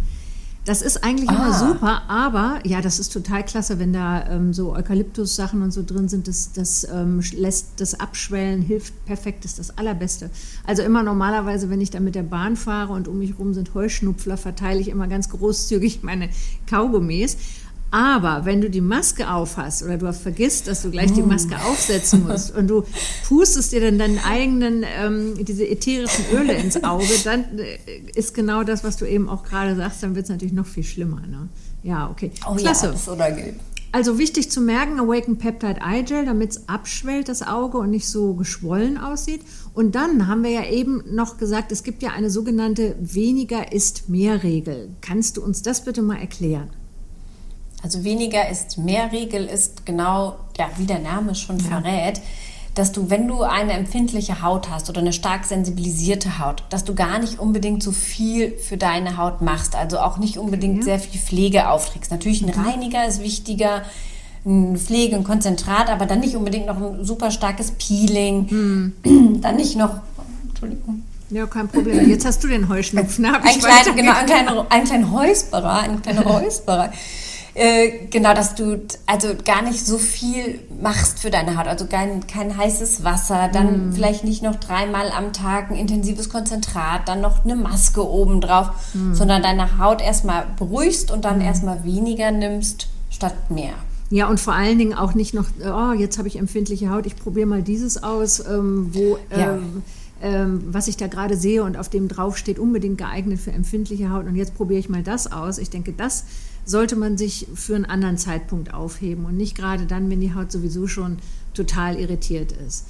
Das 0.71 0.83
ist 0.83 1.03
eigentlich 1.03 1.29
ah. 1.29 1.35
immer 1.35 1.53
super, 1.53 2.03
aber 2.07 2.61
ja, 2.63 2.81
das 2.81 3.01
ist 3.01 3.13
total 3.13 3.45
klasse, 3.45 3.81
wenn 3.81 3.93
da 3.93 4.25
ähm, 4.29 4.53
so 4.53 4.73
Eukalyptus-Sachen 4.73 5.63
und 5.63 5.73
so 5.73 5.83
drin 5.85 6.09
sind. 6.09 6.29
Das, 6.29 6.53
das 6.53 6.85
ähm, 6.85 7.21
lässt 7.37 7.81
das 7.81 7.99
abschwellen, 7.99 8.63
hilft 8.63 9.05
perfekt, 9.05 9.45
ist 9.45 9.59
das 9.59 9.77
Allerbeste. 9.77 10.31
Also 10.65 10.83
immer 10.83 11.03
normalerweise, 11.03 11.71
wenn 11.71 11.81
ich 11.81 11.91
da 11.91 11.99
mit 11.99 12.15
der 12.15 12.23
Bahn 12.23 12.55
fahre 12.55 12.93
und 12.93 13.09
um 13.09 13.19
mich 13.19 13.37
rum 13.37 13.53
sind 13.53 13.75
Heuschnupfler, 13.75 14.37
verteile 14.37 14.79
ich 14.79 14.87
immer 14.87 15.09
ganz 15.09 15.29
großzügig 15.31 16.05
meine 16.05 16.29
Kaugummis. 16.69 17.37
Aber 17.91 18.45
wenn 18.45 18.61
du 18.61 18.71
die 18.71 18.81
Maske 18.81 19.33
aufhast 19.33 19.83
oder 19.83 19.99
du 19.99 20.13
vergisst, 20.13 20.69
dass 20.69 20.83
du 20.83 20.91
gleich 20.91 21.13
die 21.13 21.23
Maske 21.23 21.57
oh. 21.59 21.71
aufsetzen 21.71 22.27
musst 22.27 22.55
und 22.57 22.69
du 22.69 22.85
pustest 23.27 23.73
dir 23.73 23.81
dann 23.81 23.99
deinen 23.99 24.19
eigenen, 24.19 24.85
ähm, 24.85 25.35
diese 25.45 25.67
ätherischen 25.69 26.25
Öle 26.33 26.53
ins 26.55 26.85
Auge, 26.85 27.13
dann 27.25 27.59
äh, 27.59 27.79
ist 28.15 28.35
genau 28.35 28.63
das, 28.63 28.85
was 28.85 28.97
du 28.97 29.07
eben 29.07 29.29
auch 29.29 29.43
gerade 29.43 29.75
sagst, 29.75 30.03
dann 30.03 30.15
wird 30.15 30.25
es 30.25 30.31
natürlich 30.31 30.55
noch 30.55 30.67
viel 30.67 30.85
schlimmer. 30.85 31.21
Ne? 31.27 31.49
Ja, 31.83 32.09
okay. 32.11 32.31
Oh 32.49 32.55
Klasse. 32.55 32.95
Ja, 33.07 33.15
das 33.17 33.37
geht. 33.37 33.55
Also 33.93 34.19
wichtig 34.19 34.53
zu 34.53 34.61
merken, 34.61 35.01
Awaken 35.01 35.39
Peptide 35.39 35.81
Eye 35.85 36.05
Gel, 36.05 36.25
damit 36.25 36.51
es 36.53 36.69
abschwellt, 36.69 37.29
das 37.29 37.43
Auge 37.43 37.79
und 37.79 37.91
nicht 37.91 38.07
so 38.07 38.35
geschwollen 38.35 38.99
aussieht. 38.99 39.41
Und 39.75 39.97
dann 39.97 40.29
haben 40.29 40.45
wir 40.45 40.51
ja 40.51 40.65
eben 40.71 41.03
noch 41.11 41.39
gesagt, 41.39 41.73
es 41.73 41.83
gibt 41.83 42.05
ja 42.05 42.11
eine 42.11 42.31
sogenannte 42.31 42.95
weniger 43.01 43.73
ist 43.73 44.09
mehr 44.09 44.45
Regel. 44.45 44.91
Kannst 45.01 45.37
du 45.37 45.43
uns 45.43 45.63
das 45.63 45.85
bitte 45.85 46.03
mal 46.03 46.19
erklären? 46.21 46.71
Also 47.83 48.05
weniger 48.05 48.49
ist 48.49 48.79
mehr 48.79 49.11
Regel 49.13 49.47
ist 49.47 49.87
genau, 49.87 50.37
ja, 50.59 50.69
wie 50.77 50.85
der 50.85 50.99
Name 50.99 51.35
schon 51.35 51.59
ja. 51.59 51.65
verrät, 51.65 52.21
dass 52.75 52.93
du, 52.93 53.11
wenn 53.11 53.27
du 53.27 53.43
eine 53.43 53.73
empfindliche 53.73 54.43
Haut 54.43 54.71
hast 54.71 54.89
oder 54.89 55.01
eine 55.01 55.13
stark 55.13 55.45
sensibilisierte 55.45 56.39
Haut, 56.39 56.63
dass 56.71 56.85
du 56.85 56.95
gar 56.95 57.19
nicht 57.19 57.39
unbedingt 57.39 57.83
so 57.83 57.93
viel 57.93 58.57
für 58.59 58.77
deine 58.77 59.17
Haut 59.17 59.41
machst, 59.41 59.75
also 59.75 59.99
auch 59.99 60.19
nicht 60.19 60.39
unbedingt 60.39 60.79
ja. 60.79 60.83
sehr 60.85 60.99
viel 61.01 61.21
Pflege 61.21 61.69
aufträgst. 61.69 62.11
Natürlich 62.11 62.43
ein 62.43 62.57
mhm. 62.57 62.65
Reiniger 62.65 63.07
ist 63.07 63.23
wichtiger, 63.23 63.83
ein 64.47 64.77
Pflege, 64.77 65.17
ein 65.17 65.25
Konzentrat, 65.25 65.91
aber 65.91 66.07
dann 66.07 66.21
nicht 66.21 66.37
unbedingt 66.37 66.67
noch 66.67 66.81
ein 66.81 67.05
super 67.05 67.31
starkes 67.31 67.73
Peeling, 67.73 68.47
mhm. 69.05 69.41
dann 69.43 69.57
nicht 69.57 69.77
noch, 69.77 69.97
Entschuldigung. 70.49 71.03
Ja, 71.31 71.47
kein 71.47 71.69
Problem. 71.69 72.09
Jetzt 72.09 72.25
hast 72.25 72.43
du 72.43 72.49
den 72.49 72.69
Heuschnupfen. 72.69 73.25
Ein, 73.25 73.41
kleiner, 73.41 73.93
genau, 73.95 74.13
ein 74.13 74.27
kleiner, 74.27 74.67
ein 74.69 74.85
kleiner 74.85 75.07
Räusperer, 75.07 75.81
ein 75.81 76.03
kleiner 76.03 76.23
Räusperer. 76.27 76.93
Äh, 77.61 78.07
genau, 78.09 78.33
dass 78.33 78.55
du 78.55 78.81
also 79.05 79.29
gar 79.45 79.61
nicht 79.61 79.85
so 79.85 79.99
viel 79.99 80.61
machst 80.81 81.19
für 81.19 81.29
deine 81.29 81.59
Haut. 81.59 81.67
Also 81.67 81.85
kein, 81.85 82.27
kein 82.27 82.57
heißes 82.57 83.05
Wasser, 83.05 83.51
dann 83.53 83.91
mm. 83.91 83.93
vielleicht 83.93 84.25
nicht 84.25 84.43
noch 84.43 84.57
dreimal 84.57 85.11
am 85.11 85.35
Tag 85.35 85.71
ein 85.71 85.77
intensives 85.77 86.31
Konzentrat, 86.31 87.07
dann 87.07 87.21
noch 87.21 87.45
eine 87.45 87.57
Maske 87.57 88.03
obendrauf, 88.03 88.71
mm. 88.95 89.13
sondern 89.13 89.43
deine 89.43 89.77
Haut 89.77 90.01
erstmal 90.01 90.47
beruhigst 90.57 91.11
und 91.11 91.27
dann 91.27 91.41
mm. 91.41 91.43
erstmal 91.43 91.85
weniger 91.85 92.31
nimmst 92.31 92.89
statt 93.11 93.51
mehr. 93.51 93.75
Ja, 94.09 94.31
und 94.31 94.41
vor 94.41 94.55
allen 94.55 94.79
Dingen 94.79 94.95
auch 94.95 95.13
nicht 95.13 95.35
noch, 95.35 95.45
oh, 95.63 95.93
jetzt 95.93 96.17
habe 96.17 96.29
ich 96.29 96.39
empfindliche 96.39 96.91
Haut, 96.91 97.05
ich 97.05 97.17
probiere 97.17 97.47
mal 97.47 97.63
dieses 97.63 98.03
aus, 98.03 98.41
ähm, 98.41 98.89
wo. 98.95 99.19
Ja. 99.31 99.53
Ähm, 99.53 99.83
ähm, 100.23 100.65
was 100.67 100.87
ich 100.87 100.99
da 100.99 101.07
gerade 101.07 101.35
sehe 101.35 101.63
und 101.63 101.79
auf 101.79 101.89
dem 101.89 102.09
drauf 102.09 102.37
steht, 102.37 102.59
unbedingt 102.59 102.99
geeignet 102.99 103.41
für 103.41 103.53
empfindliche 103.53 104.11
Haut 104.11 104.27
und 104.27 104.37
jetzt 104.37 104.55
probiere 104.55 104.79
ich 104.79 104.91
mal 104.91 105.03
das 105.03 105.33
aus. 105.33 105.57
Ich 105.57 105.71
denke, 105.71 105.95
das 105.95 106.25
sollte 106.65 106.97
man 106.97 107.19
sich 107.19 107.47
für 107.55 107.75
einen 107.75 107.85
anderen 107.85 108.19
Zeitpunkt 108.19 108.73
aufheben 108.75 109.25
und 109.25 109.37
nicht 109.37 109.57
gerade 109.57 109.87
dann, 109.87 110.11
wenn 110.11 110.21
die 110.21 110.35
Haut 110.35 110.53
sowieso 110.53 110.87
schon 110.87 111.19
total 111.55 111.99
irritiert 111.99 112.53
ist. 112.53 112.85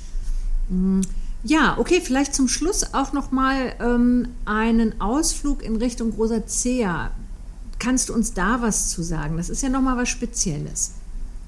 Mm, 0.68 1.00
ja, 1.42 1.78
okay, 1.78 2.00
vielleicht 2.02 2.34
zum 2.34 2.48
Schluss 2.48 2.92
auch 2.92 3.12
noch 3.12 3.30
mal 3.30 3.74
ähm, 3.80 4.28
einen 4.44 5.00
Ausflug 5.00 5.62
in 5.62 5.76
Richtung 5.76 6.12
Rosacea. 6.12 7.10
Kannst 7.78 8.10
du 8.10 8.14
uns 8.14 8.34
da 8.34 8.60
was 8.60 8.90
zu 8.90 9.02
sagen? 9.02 9.38
Das 9.38 9.48
ist 9.48 9.62
ja 9.62 9.70
noch 9.70 9.80
mal 9.80 9.96
was 9.96 10.10
Spezielles. 10.10 10.92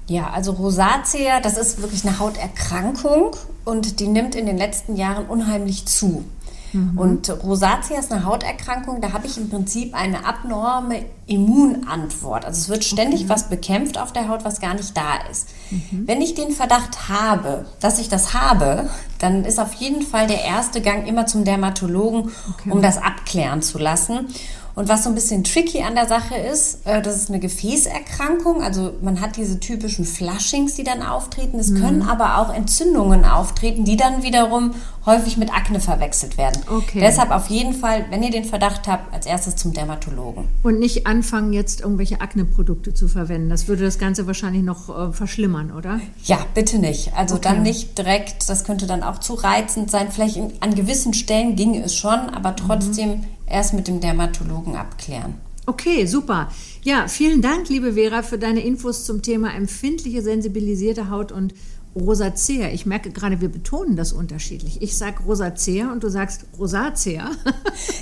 Ja, 0.07 0.31
also 0.31 0.51
Rosacea, 0.51 1.39
das 1.39 1.57
ist 1.57 1.81
wirklich 1.81 2.05
eine 2.05 2.19
Hauterkrankung 2.19 3.35
und 3.63 3.99
die 3.99 4.07
nimmt 4.07 4.35
in 4.35 4.45
den 4.45 4.57
letzten 4.57 4.95
Jahren 4.95 5.27
unheimlich 5.27 5.85
zu. 5.85 6.25
Mhm. 6.73 6.97
Und 6.97 7.29
Rosacea 7.43 7.99
ist 7.99 8.11
eine 8.11 8.25
Hauterkrankung, 8.25 8.99
da 8.99 9.13
habe 9.13 9.27
ich 9.27 9.37
im 9.37 9.49
Prinzip 9.49 9.95
eine 9.95 10.25
abnorme 10.25 11.05
Immunantwort. 11.27 12.45
Also 12.45 12.59
es 12.59 12.69
wird 12.69 12.83
ständig 12.83 13.21
okay. 13.21 13.29
was 13.29 13.49
bekämpft 13.49 13.97
auf 13.97 14.11
der 14.11 14.27
Haut, 14.27 14.43
was 14.43 14.59
gar 14.59 14.73
nicht 14.73 14.95
da 14.97 15.19
ist. 15.31 15.47
Mhm. 15.69 16.07
Wenn 16.07 16.21
ich 16.21 16.35
den 16.35 16.51
Verdacht 16.51 17.07
habe, 17.09 17.65
dass 17.79 17.99
ich 17.99 18.09
das 18.09 18.33
habe, 18.33 18.89
dann 19.19 19.45
ist 19.45 19.59
auf 19.59 19.73
jeden 19.75 20.01
Fall 20.01 20.27
der 20.27 20.43
erste 20.43 20.81
Gang 20.81 21.07
immer 21.07 21.25
zum 21.25 21.45
Dermatologen, 21.45 22.31
okay. 22.51 22.71
um 22.71 22.81
das 22.81 22.97
abklären 22.97 23.61
zu 23.61 23.77
lassen. 23.77 24.27
Und 24.75 24.89
was 24.89 25.03
so 25.03 25.09
ein 25.09 25.15
bisschen 25.15 25.43
tricky 25.43 25.83
an 25.83 25.93
der 25.93 26.07
Sache 26.07 26.35
ist, 26.35 26.85
äh, 26.85 27.01
das 27.01 27.15
ist 27.15 27.29
eine 27.29 27.39
Gefäßerkrankung. 27.39 28.63
Also 28.63 28.93
man 29.01 29.21
hat 29.21 29.37
diese 29.37 29.59
typischen 29.59 30.03
Flushings, 30.03 30.73
die 30.73 30.83
dann 30.83 31.03
auftreten. 31.03 31.59
Es 31.59 31.69
mhm. 31.69 31.81
können 31.81 32.01
aber 32.01 32.39
auch 32.39 32.51
Entzündungen 32.51 33.23
auftreten, 33.23 33.85
die 33.85 33.97
dann 33.97 34.23
wiederum 34.23 34.73
häufig 35.05 35.37
mit 35.37 35.53
Akne 35.53 35.79
verwechselt 35.79 36.37
werden. 36.37 36.61
Okay. 36.69 36.99
Deshalb 36.99 37.31
auf 37.31 37.47
jeden 37.47 37.73
Fall, 37.73 38.05
wenn 38.09 38.23
ihr 38.23 38.31
den 38.31 38.45
Verdacht 38.45 38.87
habt, 38.87 39.13
als 39.13 39.25
erstes 39.25 39.55
zum 39.55 39.73
Dermatologen. 39.73 40.47
Und 40.63 40.79
nicht 40.79 41.07
anfangen, 41.07 41.53
jetzt 41.53 41.81
irgendwelche 41.81 42.21
Akne-Produkte 42.21 42.93
zu 42.93 43.07
verwenden. 43.07 43.49
Das 43.49 43.67
würde 43.67 43.83
das 43.83 43.99
Ganze 43.99 44.27
wahrscheinlich 44.27 44.63
noch 44.63 44.89
äh, 44.89 45.11
verschlimmern, 45.13 45.71
oder? 45.71 45.99
Ja, 46.23 46.39
bitte 46.53 46.79
nicht. 46.79 47.13
Also 47.15 47.35
okay. 47.35 47.49
dann 47.49 47.63
nicht 47.63 47.97
direkt, 47.97 48.49
das 48.49 48.63
könnte 48.63 48.87
dann 48.87 49.03
auch 49.03 49.19
zu 49.19 49.33
reizend 49.33 49.91
sein. 49.91 50.11
Vielleicht 50.11 50.37
in, 50.37 50.53
an 50.59 50.75
gewissen 50.75 51.13
Stellen 51.13 51.55
ginge 51.55 51.83
es 51.83 51.95
schon, 51.95 52.19
aber 52.29 52.55
trotzdem 52.55 53.09
mhm 53.09 53.23
erst 53.53 53.73
mit 53.73 53.87
dem 53.87 53.99
Dermatologen 53.99 54.75
abklären. 54.75 55.35
Okay, 55.65 56.05
super. 56.05 56.51
Ja, 56.81 57.07
vielen 57.07 57.41
Dank, 57.41 57.69
liebe 57.69 57.93
Vera, 57.93 58.21
für 58.21 58.37
deine 58.37 58.59
Infos 58.59 59.05
zum 59.05 59.21
Thema 59.21 59.53
empfindliche, 59.53 60.21
sensibilisierte 60.21 61.09
Haut 61.09 61.31
und 61.31 61.53
Rosacea. 61.95 62.69
Ich 62.69 62.85
merke 62.85 63.11
gerade, 63.11 63.41
wir 63.41 63.49
betonen 63.49 63.95
das 63.95 64.13
unterschiedlich. 64.13 64.81
Ich 64.81 64.97
sage 64.97 65.23
Rosacea 65.23 65.91
und 65.91 66.03
du 66.03 66.09
sagst 66.09 66.45
Rosacea. 66.57 67.31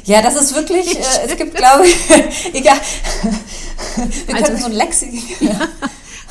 Ja, 0.06 0.22
das 0.22 0.36
ist 0.36 0.56
wirklich, 0.56 0.98
äh, 0.98 1.28
es 1.28 1.38
gibt, 1.38 1.56
glaube 1.56 1.86
ich, 1.86 1.96
egal. 2.54 2.78
Wir 4.26 4.36
also, 4.36 4.48
können 4.48 4.60
so 4.60 4.66
ein 4.66 4.72
Lexikon. 4.72 5.20
Ja. 5.48 5.68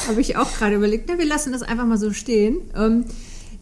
Habe 0.08 0.20
ich 0.20 0.36
auch 0.36 0.52
gerade 0.54 0.74
überlegt. 0.74 1.08
Na, 1.08 1.18
wir 1.18 1.24
lassen 1.24 1.52
das 1.52 1.62
einfach 1.62 1.84
mal 1.84 1.98
so 1.98 2.12
stehen. 2.12 2.58
Ähm, 2.76 3.04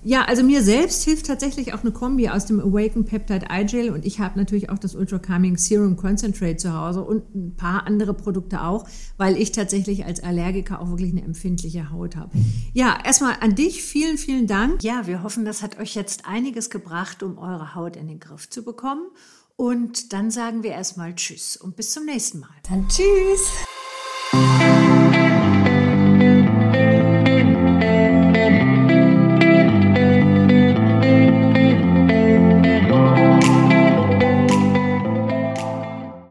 ja, 0.09 0.25
also 0.25 0.43
mir 0.43 0.62
selbst 0.62 1.05
hilft 1.05 1.27
tatsächlich 1.27 1.75
auch 1.75 1.83
eine 1.83 1.93
Kombi 1.93 2.31
aus 2.31 2.47
dem 2.47 2.61
Awaken 2.61 3.05
Peptide 3.05 3.45
Eye 3.50 3.67
Gel 3.67 3.91
und 3.91 4.07
ich 4.07 4.21
habe 4.21 4.38
natürlich 4.38 4.71
auch 4.71 4.79
das 4.79 4.95
Ultra 4.95 5.19
Calming 5.19 5.59
Serum 5.59 5.97
Concentrate 5.97 6.57
zu 6.57 6.73
Hause 6.73 7.03
und 7.03 7.35
ein 7.35 7.57
paar 7.57 7.87
andere 7.87 8.15
Produkte 8.15 8.62
auch, 8.62 8.88
weil 9.19 9.37
ich 9.37 9.53
tatsächlich 9.53 10.07
als 10.07 10.23
Allergiker 10.23 10.81
auch 10.81 10.88
wirklich 10.88 11.12
eine 11.12 11.23
empfindliche 11.23 11.91
Haut 11.91 12.17
habe. 12.17 12.31
Ja, 12.73 12.99
erstmal 13.05 13.37
an 13.41 13.55
dich 13.55 13.83
vielen, 13.83 14.17
vielen 14.17 14.47
Dank. 14.47 14.83
Ja, 14.83 15.07
wir 15.07 15.23
hoffen, 15.23 15.45
das 15.45 15.62
hat 15.62 15.79
euch 15.79 15.95
jetzt 15.95 16.25
einiges 16.25 16.71
gebracht, 16.71 17.23
um 17.23 17.37
eure 17.37 17.75
Haut 17.75 17.95
in 17.95 18.09
den 18.09 18.19
Griff 18.19 18.49
zu 18.49 18.65
bekommen. 18.65 19.03
Und 19.57 20.15
dann 20.15 20.31
sagen 20.31 20.62
wir 20.62 20.71
erstmal 20.71 21.15
Tschüss 21.17 21.59
und 21.59 21.77
bis 21.77 21.91
zum 21.91 22.07
nächsten 22.07 22.41
Mal. 22.41 22.49
Dann 22.67 22.88
Tschüss. 22.88 23.50